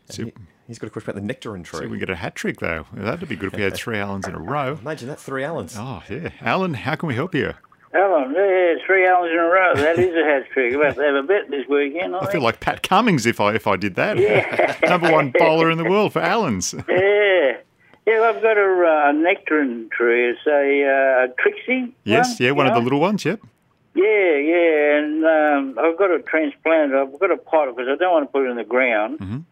[0.09, 0.33] And he,
[0.69, 1.79] has got a question about the nectarine tree.
[1.79, 1.93] See, tree.
[1.93, 2.87] we get a hat trick though.
[2.93, 4.79] That'd be good if we had three Alans in a row.
[4.81, 5.77] Imagine that, three Alans.
[5.79, 7.55] Oh yeah, Alan, how can we help you?
[7.93, 9.75] Alan, yeah, three hours in a row.
[9.75, 10.75] That is a hat trick.
[10.77, 13.55] We'll to have a bet this weekend, I, I feel like Pat Cummins if I
[13.55, 14.17] if I did that.
[14.17, 14.77] Yeah.
[14.89, 16.73] Number one bowler in the world for Alans.
[16.89, 17.57] Yeah.
[18.07, 20.31] Yeah, I've got a uh, nectarine tree.
[20.31, 21.93] It's a uh, Trixie.
[22.05, 23.25] Yes, one, yeah, one of the little ones.
[23.25, 23.41] Yep.
[23.95, 24.05] Yeah,
[24.37, 26.97] yeah, and um, I've got to transplant it.
[26.97, 29.19] I've got a pot because I don't want to put it in the ground.
[29.19, 29.45] Mhm.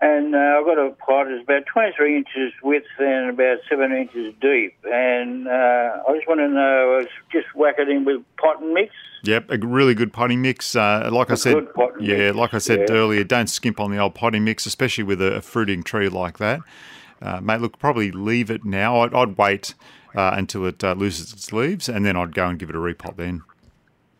[0.00, 1.28] And uh, I've got a pot.
[1.28, 4.74] It's about 23 inches width and about 7 inches deep.
[4.84, 8.60] And uh, I just want to know, I was just whack it in with pot
[8.60, 8.92] and mix.
[9.22, 10.76] Yep, a really good potting mix.
[10.76, 11.66] Uh, like I said,
[12.00, 12.94] yeah, mix, like I said yeah.
[12.94, 16.36] earlier, don't skimp on the old potting mix, especially with a, a fruiting tree like
[16.38, 16.60] that.
[17.22, 19.00] Uh, mate, look, probably leave it now.
[19.00, 19.74] I'd, I'd wait
[20.14, 22.78] uh, until it uh, loses its leaves, and then I'd go and give it a
[22.80, 23.42] repot then.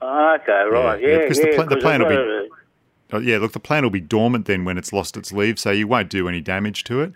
[0.00, 1.00] Okay, right.
[1.02, 1.18] yeah, Yeah, yeah.
[1.22, 2.48] because the pla- the plant will be- a-
[3.12, 5.70] oh, yeah, look, the plant will be dormant then when it's lost its leaves, so
[5.70, 7.12] you won't do any damage to it.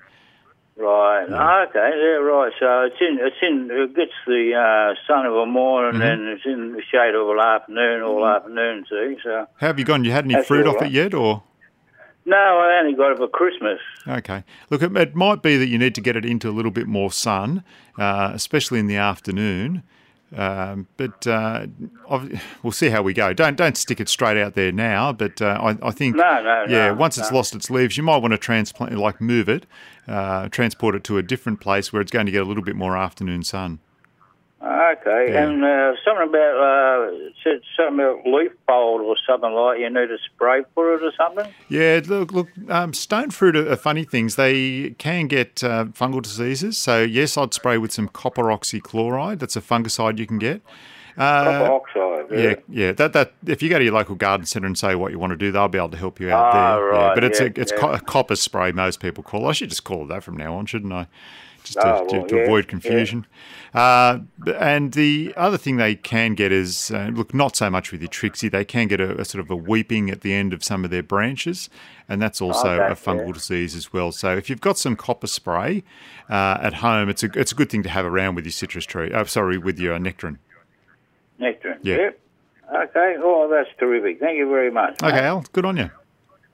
[0.77, 1.25] Right.
[1.25, 1.91] Okay.
[1.93, 2.19] Yeah.
[2.23, 2.53] Right.
[2.61, 3.19] So it's in.
[3.21, 3.69] It's in.
[3.71, 6.03] It gets the uh, sun of a morning, Mm-hmm.
[6.03, 8.85] and it's in the shade of an afternoon, all afternoon.
[8.89, 9.17] See.
[9.25, 10.05] So How have you gone?
[10.05, 10.87] You had any fruit off right.
[10.87, 11.43] it yet, or?
[12.25, 13.81] no, I only got it for Christmas.
[14.07, 14.45] Okay.
[14.71, 16.87] Look, it, it might be that you need to get it into a little bit
[16.87, 17.65] more sun,
[17.99, 19.83] uh, especially in the afternoon.
[20.37, 21.67] Um, but uh,
[22.63, 23.33] we'll see how we go.
[23.33, 25.13] Don't don't stick it straight out there now.
[25.13, 28.03] But uh, I, I think No, no, yeah, no, once it's lost its leaves, you
[28.03, 29.65] might want to transplant, like move it,
[30.07, 32.77] uh, transport it to a different place where it's going to get a little bit
[32.77, 33.81] more afternoon sun.
[34.61, 35.33] Okay.
[35.33, 35.45] Yeah.
[35.45, 37.11] And uh, something about uh,
[37.45, 41.13] said something about leaf mold or something like you need a spray for it or
[41.17, 41.53] something.
[41.69, 42.49] Yeah, look, look.
[42.69, 44.35] Um, stone fruit are, are funny things.
[44.35, 46.77] They can get uh, fungal diseases.
[46.77, 49.39] So yes, I'd spray with some copper oxychloride.
[49.39, 50.61] That's a fungicide you can get.
[51.17, 52.27] Uh, Copper oxide.
[52.33, 52.39] Yeah.
[52.41, 52.93] Yeah, yeah.
[52.93, 55.31] That that if you go to your local garden centre and say what you want
[55.33, 56.93] to do, they'll be able to help you out Ah, there.
[56.93, 57.79] Yeah, right, but it's yeah, a it's yeah.
[57.79, 58.73] co- a copper spray.
[58.73, 59.47] Most people call.
[59.47, 59.51] it.
[59.51, 61.07] I should just call it that from now on, shouldn't I?
[61.69, 62.71] Just to, Oh, to, well, to yeah, avoid yeah.
[62.71, 63.27] confusion.
[63.75, 64.21] Uh,
[64.59, 68.09] and the other thing they can get is uh, look, not so much with your
[68.09, 68.49] Trixie.
[68.49, 70.91] They can get a, a sort of a weeping at the end of some of
[70.91, 71.69] their branches,
[72.09, 73.33] and that's also Okay, a fungal yeah.
[73.33, 74.11] disease as well.
[74.11, 75.85] So if you've got some copper spray
[76.31, 78.87] uh, at home, it's a it's a good thing to have around with your citrus
[78.87, 79.11] tree.
[79.13, 80.39] Oh, sorry, with your nectarine.
[81.39, 81.79] Nectarine.
[81.83, 81.97] Yeah.
[81.97, 82.21] Yep.
[82.75, 83.17] Okay.
[83.19, 84.19] Oh, that's terrific.
[84.19, 85.03] Thank you very much.
[85.03, 85.91] Okay, Al, good on you.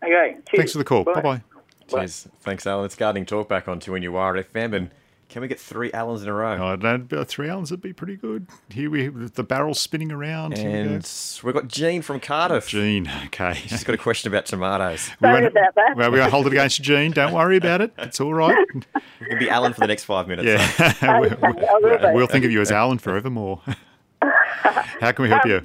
[0.02, 0.32] Okay.
[0.48, 0.56] Cheers.
[0.56, 1.04] Thanks for the call.
[1.04, 1.42] Bye bye.
[1.88, 2.28] Cheers.
[2.40, 2.86] Thanks, Alan.
[2.86, 4.74] It's Gardening Talk back on 2NURFM.
[4.74, 4.90] And
[5.28, 6.56] can we get three Alans in a row?
[6.56, 8.46] Oh, no, about three Alans would be pretty good.
[8.70, 10.56] Here we have the barrel's spinning around.
[10.56, 10.78] Here we go.
[10.94, 11.10] And
[11.42, 12.68] we've got Jean from Cardiff.
[12.68, 13.54] Jean, okay.
[13.54, 15.10] She's got a question about tomatoes.
[15.20, 15.94] We Sorry won't- about that.
[15.96, 17.10] Well, we won't hold it against Jean.
[17.12, 17.92] Don't worry about it.
[17.98, 18.56] It's all right.
[18.74, 18.84] It
[19.28, 20.46] can be Alan for the next five minutes.
[20.46, 23.60] Yeah, Okay, I will we'll think of you as Alan forevermore.
[24.22, 25.60] How can we help you?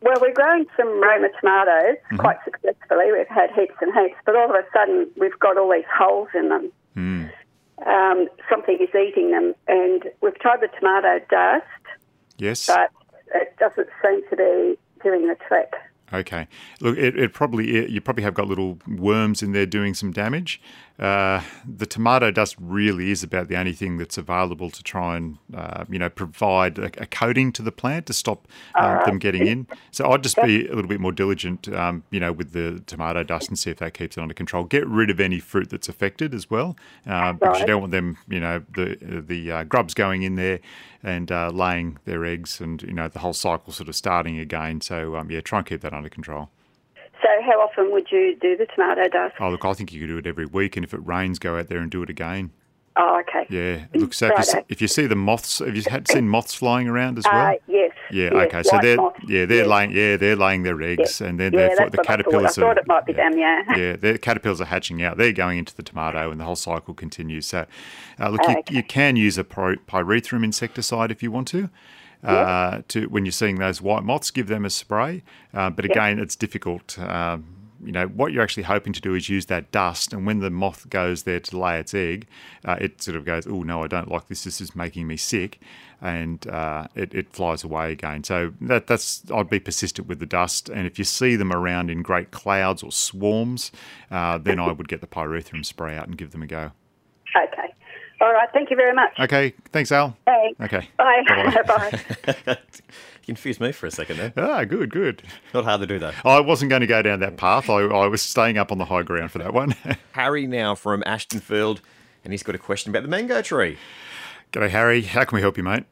[0.00, 2.16] Well, we're growing some Roma tomatoes Mm-hmm.
[2.18, 3.12] quite successfully.
[3.12, 6.28] We've had heaps and heaps, but all of a sudden we've got all these holes
[6.34, 6.72] in them.
[6.94, 7.24] Hmm.
[7.86, 11.64] Um, something is eating them, and we've tried the tomato dust,
[12.36, 12.66] Yes.
[12.66, 12.90] but
[13.34, 15.72] it doesn't seem to be doing the trick.
[16.12, 16.48] Okay.
[16.80, 20.10] Look, it, it probably it, you probably have got little worms in there doing some
[20.10, 20.60] damage.
[20.98, 25.38] Uh, the tomato dust really is about the only thing that's available to try and
[25.54, 29.46] uh, you know provide a, a coating to the plant to stop um, them getting
[29.46, 29.66] in.
[29.92, 33.22] So I'd just be a little bit more diligent, um, you know, with the tomato
[33.22, 34.64] dust and see if that keeps it under control.
[34.64, 38.18] Get rid of any fruit that's affected as well, uh, because you don't want them,
[38.28, 40.58] you know, the the uh, grubs going in there
[41.04, 44.80] and uh, laying their eggs, and you know the whole cycle sort of starting again.
[44.80, 46.50] So um, yeah, try and keep that under control.
[47.22, 49.34] So, how often would you do the tomato dust?
[49.40, 51.58] Oh, look, I think you could do it every week, and if it rains, go
[51.58, 52.50] out there and do it again.
[53.00, 53.46] Oh, okay.
[53.48, 56.28] Yeah, look, so if you, see, if you see the moths, have you had seen
[56.28, 57.46] moths flying around as well?
[57.46, 57.92] Uh, yes.
[58.10, 59.14] yeah, yes, okay, so they're moth.
[59.28, 59.66] yeah they're Yes.
[59.68, 62.06] laying yeah they're laying their eggs, and then Yeah, the what I thought.
[62.06, 63.62] caterpillars I thought are it might be them, yeah.
[63.76, 65.16] yeah the caterpillars are hatching out.
[65.16, 67.46] They're going into the tomato, and the whole cycle continues.
[67.46, 67.66] So,
[68.18, 68.62] uh, look, you, Okay.
[68.74, 71.70] you can use a pyrethrum insecticide if you want to.
[72.24, 75.22] Uh, to when you're seeing those white moths, give them a spray.
[75.54, 76.98] Uh, but again, it's difficult.
[76.98, 80.40] Um, you know what you're actually hoping to do is use that dust, and when
[80.40, 82.26] the moth goes there to lay its egg,
[82.64, 84.44] uh, it sort of goes, "Oh no, I don't like this.
[84.44, 85.60] This is making me sick,"
[86.00, 88.24] and uh, it, it flies away again.
[88.24, 91.90] So that that's I'd be persistent with the dust, and if you see them around
[91.90, 93.70] in great clouds or swarms,
[94.10, 96.72] uh, then I would get the pyrethrum spray out and give them a go.
[97.36, 97.67] Okay.
[98.20, 98.48] All right.
[98.52, 99.12] Thank you very much.
[99.18, 100.16] Okay, thanks, Al.
[100.24, 100.60] Thanks.
[100.60, 100.88] Okay.
[100.96, 101.22] Bye.
[101.26, 102.58] Bye-bye.
[103.26, 104.32] Confused me for a second there.
[104.38, 105.22] Ah, good, good.
[105.52, 106.14] Not hard to do that.
[106.24, 107.68] I wasn't going to go down that path.
[107.68, 109.74] I, I was staying up on the high ground for that one.
[110.12, 111.80] Harry now from Ashtonfield,
[112.24, 113.76] and he's got a question about the mango tree.
[114.52, 115.02] G'day, Harry.
[115.02, 115.84] How can we help you, mate?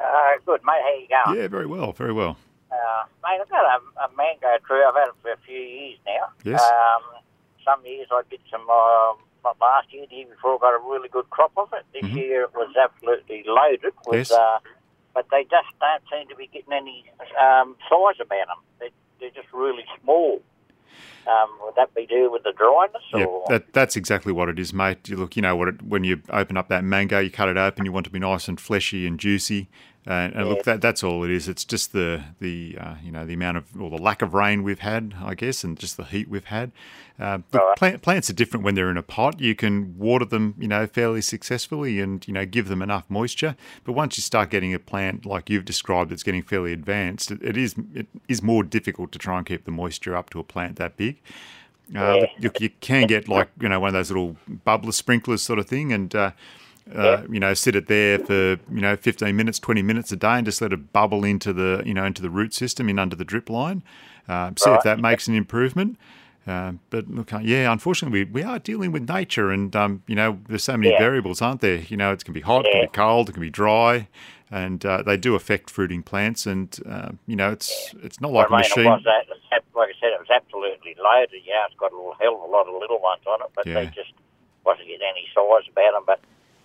[0.00, 0.04] Uh,
[0.44, 0.82] good, mate.
[0.82, 1.40] How you going?
[1.42, 2.36] Yeah, very well, very well.
[2.72, 4.82] Uh, mate, I've got a, a mango tree.
[4.86, 6.28] I've had it for a few years now.
[6.42, 6.60] Yes.
[6.60, 7.22] Um,
[7.64, 9.18] some years I did some, uh, not
[9.60, 11.84] last year, the year before, I got a really good crop of it.
[11.92, 14.14] This year it was absolutely loaded with, Mm-hmm.
[14.16, 14.30] Yes.
[14.32, 14.58] uh,
[15.14, 17.04] but they just don't seem to be getting any
[17.40, 18.56] um, size about them.
[18.80, 20.42] They, they're just really small.
[21.26, 23.02] Um, would that be due with the dryness?
[23.14, 25.08] Yeah, that, that's exactly what it is, mate.
[25.08, 25.68] You look, you know what?
[25.68, 27.86] It, when you open up that mango, you cut it open.
[27.86, 29.68] You want it to be nice and fleshy and juicy.
[30.06, 31.48] And, and look, that, that's all it is.
[31.48, 34.62] It's just the the uh, you know the amount of or the lack of rain
[34.62, 36.72] we've had, I guess, and just the heat we've had.
[37.18, 37.76] Uh, look, Right.
[37.78, 39.40] plant, plants are different when they're in a pot.
[39.40, 43.56] You can water them, you know, fairly successfully, and you know give them enough moisture.
[43.84, 47.42] But once you start getting a plant like you've described, that's getting fairly advanced, it,
[47.42, 50.44] it is it is more difficult to try and keep the moisture up to a
[50.44, 51.20] plant that big.
[51.94, 54.36] Uh, look, you, you can get like you know one of those little
[54.66, 56.14] bubbler sprinklers sort of thing, and
[56.92, 60.16] uh, uh, you know sit it there for you know 15 minutes, 20 minutes a
[60.16, 62.98] day, and just let it bubble into the you know into the root system in
[62.98, 63.82] under the drip line.
[64.28, 65.98] Uh, see if that makes an improvement.
[66.46, 70.14] Um, but look, uh, yeah, unfortunately, we, we are dealing with nature, and um, you
[70.14, 70.98] know, there's so many Yeah.
[70.98, 71.76] variables, aren't there?
[71.88, 74.08] You know, it can be hot, it can be cold, it can be dry,
[74.50, 76.44] and uh, they do affect fruiting plants.
[76.46, 78.84] And uh, you know, it's it's not like a machine.
[78.84, 81.40] it was that, it's like I said, it was absolutely loaded.
[81.46, 83.66] Yeah, it's got a little hell of a lot of little ones on it, but
[83.66, 83.80] Yeah.
[83.80, 84.12] they just
[84.66, 86.04] wasn't getting any size about them.
[86.06, 86.20] But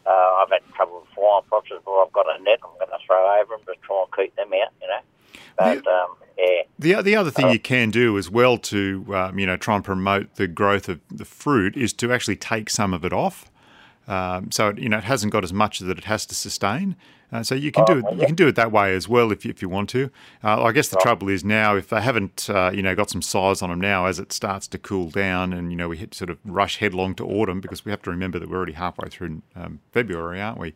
[0.05, 3.05] uh, I've had trouble with flying foxes, but I've got a net I'm going to
[3.05, 4.71] throw over them to try and keep them out.
[4.81, 4.99] You know,
[5.57, 7.51] but um, yeah, The the other thing Oh.
[7.51, 10.99] you can do as well to um, you know try and promote the growth of
[11.11, 13.51] the fruit is to actually take some of it off.
[14.09, 16.95] Um, so you know it hasn't got as much that it has to sustain.
[17.31, 18.05] Uh, so you can do it.
[18.19, 20.09] You can do it that way as well if you, if you want to.
[20.43, 23.21] Uh, I guess the trouble is now if they haven't uh, you know got some
[23.21, 26.15] size on them now as it starts to cool down and you know we hit
[26.15, 29.09] sort of rush headlong to autumn because we have to remember that we're already halfway
[29.09, 30.73] through um, February, aren't we?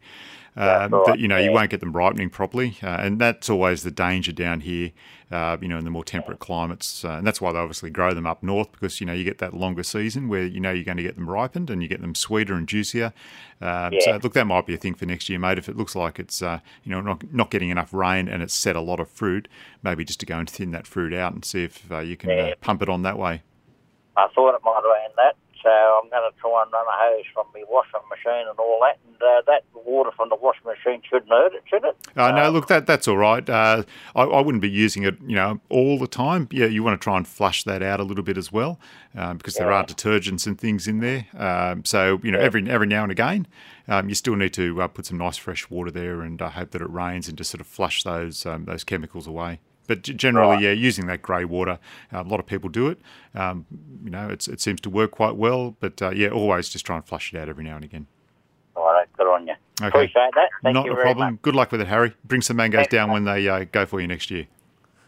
[0.55, 3.81] Um, right, that you know you won't get them ripening properly, uh, and that's always
[3.81, 4.91] the danger down here.
[5.31, 8.13] Uh, you know, in the more temperate climates, uh, and that's why they obviously grow
[8.13, 10.83] them up north because you know you get that longer season where you know you're
[10.83, 13.13] going to get them ripened and you get them sweeter and juicier.
[13.61, 15.57] Um, So look, that might be a thing for next year, mate.
[15.57, 18.53] If it looks like it's uh, you know not not getting enough rain and it's
[18.53, 19.47] set a lot of fruit,
[19.81, 22.29] maybe just to go and thin that fruit out and see if uh, you can
[22.29, 22.53] uh, Yeah.
[22.61, 23.41] pump it on that way.
[24.15, 25.35] I thought it might have been that.
[25.63, 28.81] So I'm going to try and run a hose from my washing machine and all
[28.81, 31.95] that, and uh, that water from the washing machine shouldn't hurt it, should it?
[32.17, 33.49] Uh, no, Um, look, that that's all right.
[33.49, 36.49] Uh, I, I wouldn't be using it, you know, all the time.
[36.51, 38.77] Yeah, you want to try and flush that out a little bit as well,
[39.15, 41.27] um, because there are detergents and things in there.
[41.37, 43.47] Um, so you know, every every now and again,
[43.87, 46.71] um, you still need to uh, put some nice fresh water there and uh, hope
[46.71, 49.59] that it rains and just sort of flush those um, those chemicals away.
[49.87, 51.79] But g- generally, yeah, using that grey water,
[52.13, 52.99] uh, a lot of people do it.
[53.35, 53.65] Um,
[54.03, 55.75] you know, it's, it seems to work quite well.
[55.79, 58.07] But uh, yeah, always just try and flush it out every now and again.
[58.75, 59.53] All right, good on you.
[59.81, 59.87] Okay.
[59.87, 60.49] Appreciate that.
[60.63, 61.33] Thank Not you a very problem.
[61.33, 61.41] much.
[61.41, 62.13] Good luck with it, Harry.
[62.25, 63.13] Bring some mangoes Thanks, down mate.
[63.13, 64.47] when they uh, go for you next year.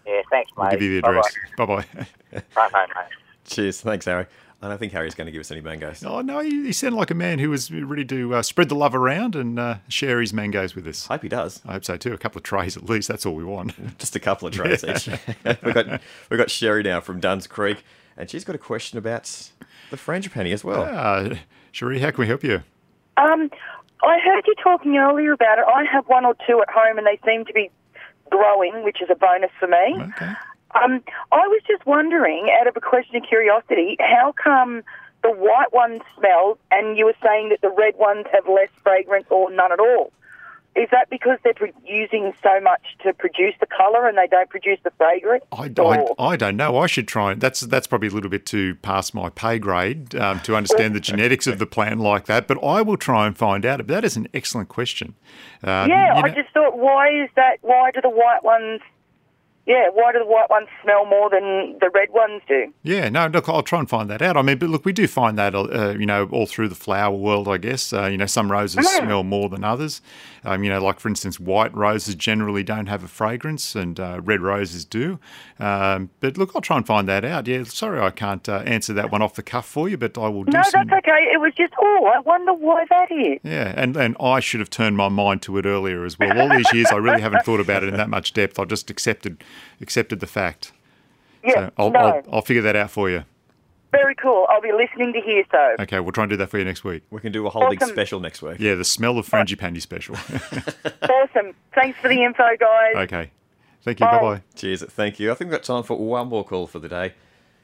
[0.06, 0.64] Yeah, thanks, mate.
[0.66, 1.36] I'll give you the address.
[1.58, 1.86] Bye bye.
[2.34, 3.06] Bye, bye, mate.
[3.46, 3.82] Cheers.
[3.82, 4.26] Thanks, Harry.
[4.66, 6.04] I don't think Harry's going to give us any mangoes.
[6.04, 8.76] oh no, he, he sounded like a man who was ready to uh, spread the
[8.76, 11.08] love around and uh, share his mangoes with us.
[11.10, 11.62] I Hope he does.
[11.66, 12.14] I hope so too.
[12.14, 13.08] A couple of trays at least.
[13.08, 13.74] That's all we want.
[14.00, 15.08] Just a couple of trays each.
[15.46, 17.84] we've got we've got Sherry now from Duns Creek,
[18.18, 19.52] and she's got a question about
[19.92, 20.82] the frangipani as well.
[20.82, 21.36] Uh,
[21.72, 22.64] Cherie, how can we help you?
[23.18, 23.52] Um,
[24.04, 25.66] I heard you talking earlier about it.
[25.74, 27.70] I have one or two at home, and they seem to be
[28.32, 29.96] growing, which is a bonus for me.
[30.16, 30.34] Okay.
[30.84, 34.84] Um, I was just wondering, out of a question of curiosity, how come
[35.24, 39.26] the white ones smell, and you were saying that the red ones have less fragrance
[39.30, 40.12] or none at all?
[40.76, 41.54] Is that because they're
[41.86, 45.46] using so much to produce the colour and they don't produce the fragrance?
[45.54, 46.78] I, I, I don't know.
[46.78, 47.32] I should try.
[47.32, 50.94] and- That's that's probably a little bit too past my pay grade um, to understand
[50.94, 52.46] the genetics of the plant like that.
[52.50, 53.78] But I will try and find out.
[53.78, 55.16] But that is an excellent question.
[55.64, 57.60] Um, yeah, you I just thought, why is that?
[57.62, 58.82] Why do the white ones?
[59.68, 62.72] Yeah, why do the white ones smell more than the red ones do?
[62.84, 64.38] Yeah, no, look, I'll try and find that out.
[64.38, 67.16] I mean, but look, we do find that, uh, you know, all through the flower
[67.16, 67.92] world, I guess.
[67.92, 70.02] Uh, you know, some roses smell more than others.
[70.44, 74.22] Um, you know, like for instance, white roses generally don't have a fragrance, and uh,
[74.24, 75.20] red roses do.
[75.60, 77.48] Um, but look, I'll try and find that out.
[77.48, 80.28] Yeah, sorry, I can't uh, answer that one off the cuff for you, but I
[80.28, 80.86] will do No, some.
[80.88, 81.30] that's okay.
[81.34, 83.40] It was just, oh, I wonder why that is.
[83.44, 86.40] Yeah, and, and I should have turned my mind to it earlier as well.
[86.40, 88.60] All these years, I really haven't thought about it in that much depth.
[88.60, 89.44] I've just accepted
[89.82, 90.72] accepted the fact.
[91.44, 93.24] Yeah, So I'll, no, I'll, I'll figure that out for you.
[93.92, 94.46] very cool.
[94.50, 95.76] I'll be listening to hear so.
[95.80, 97.04] Okay, we'll try and do that for you next week.
[97.12, 97.94] We can do a holding Awesome.
[97.96, 98.58] special next week.
[98.60, 100.16] Yeah, the smell of frangipani special.
[101.02, 101.54] Awesome.
[101.74, 102.96] Thanks for the info, guys.
[102.96, 103.32] okay.
[103.84, 104.06] Thank you.
[104.08, 104.42] Bye bye.
[104.56, 104.84] Cheers.
[104.84, 105.32] Thank you.
[105.32, 107.14] I think we've got time for one more call for the day.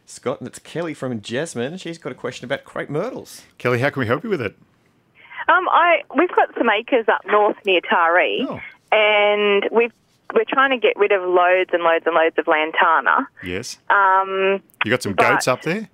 [0.06, 1.80] Scott, and it's Kelly from Jesmond.
[1.80, 3.42] She's got a question about crepe myrtles.
[3.58, 4.56] Kelly, how can we help you with it?
[5.48, 8.60] Um, I we've got some acres up north near Taree, Oh.
[8.92, 9.94] and we've
[10.34, 13.28] we're trying to get rid of loads and loads and loads of lantana.
[13.44, 13.78] Yes.
[13.90, 15.90] Um, You got some but- goats up there?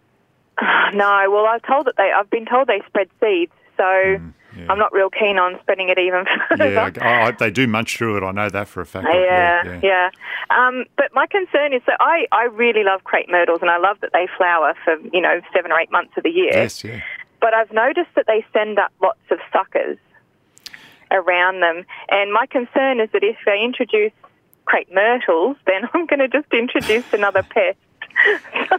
[0.94, 4.66] no, well, I've told that they I've been told they spread seeds, so Mm, yeah.
[4.72, 6.72] I'm not real keen on spreading it even further.
[6.72, 8.24] Yeah, I, I, they do munch through it.
[8.24, 9.06] I know that for a fact.
[9.12, 10.10] Yeah, yeah.
[10.50, 14.00] Um, but my concern is that I, I really love crepe myrtles and I love
[14.02, 16.52] that they flower for, you know, seven or eight months of the year.
[16.54, 17.02] Yes, yeah.
[17.40, 20.00] But I've noticed that they send up lots of suckers
[21.12, 21.86] around them.
[22.10, 24.12] And my concern is that if they introduce
[24.68, 27.78] crepe myrtles, then I'm going to just introduce another pest.
[28.70, 28.78] so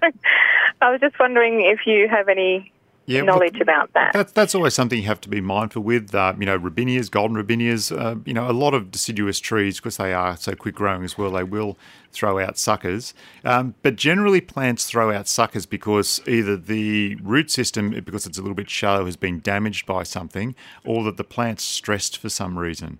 [0.80, 2.72] I was just wondering if you have any
[3.06, 4.12] Yeah, knowledge about that.
[4.12, 6.14] That's that's always something you have to be mindful with.
[6.14, 7.90] Uh, you know, robinias, golden robinias.
[7.96, 11.16] Uh, you know, a lot of deciduous trees because they are so quick growing as
[11.16, 11.30] well.
[11.32, 11.78] They will
[12.12, 13.14] throw out suckers.
[13.44, 18.42] Um, but generally, plants throw out suckers because either the root system, because it's a
[18.42, 22.58] little bit shallow, has been damaged by something, or that the plant's stressed for some
[22.58, 22.98] reason.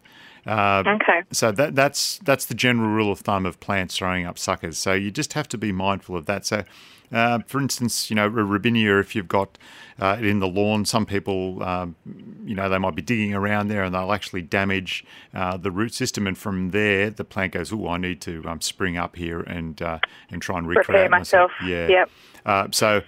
[0.48, 1.22] Uh, Okay.
[1.30, 4.78] So that that's that's the general rule of thumb of plants throwing up suckers.
[4.78, 6.46] So you just have to be mindful of that.
[6.46, 6.64] So
[7.10, 9.56] Uh, for instance, you know, robinia, if you've got
[9.98, 11.96] uh, it in the lawn, some people, um,
[12.44, 15.94] you know, they might be digging around there and they'll actually damage uh, the root
[15.94, 16.26] system.
[16.26, 19.80] And from there, the plant goes, oh, I need to um, spring up here and
[19.80, 19.98] uh,
[20.30, 21.50] and try and recreate Prepare myself.
[21.64, 21.88] Yeah.
[21.88, 22.10] Yep.
[22.44, 23.00] Uh, so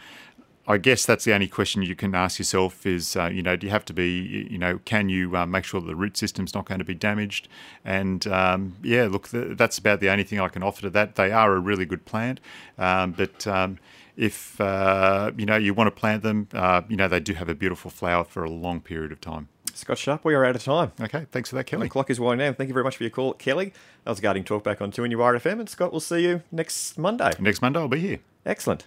[0.66, 3.66] I guess that's the only question you can ask yourself is, uh, you know, do
[3.66, 6.54] you have to be, you know, can you uh, make sure that the root system's
[6.54, 7.48] not going to be damaged?
[7.84, 11.16] And um, yeah, look, th- that's about the only thing I can offer to that.
[11.16, 12.40] They are a really good plant,
[12.78, 13.78] um, but um,
[14.16, 17.48] if uh, you know you want to plant them, uh, you know they do have
[17.48, 19.48] a beautiful flower for a long period of time.
[19.74, 20.92] Scott Sharp, we are out of time.
[21.00, 21.86] Okay, thanks for that, Kelly.
[21.86, 22.54] The clock is winding down.
[22.54, 23.72] Thank you very much for your call, Kelly.
[24.04, 27.30] That was Guarding Talk back on 2NURFM, and Scott, we'll see you next Monday.
[27.38, 28.18] Next Monday, I'll be here.
[28.44, 28.86] Excellent.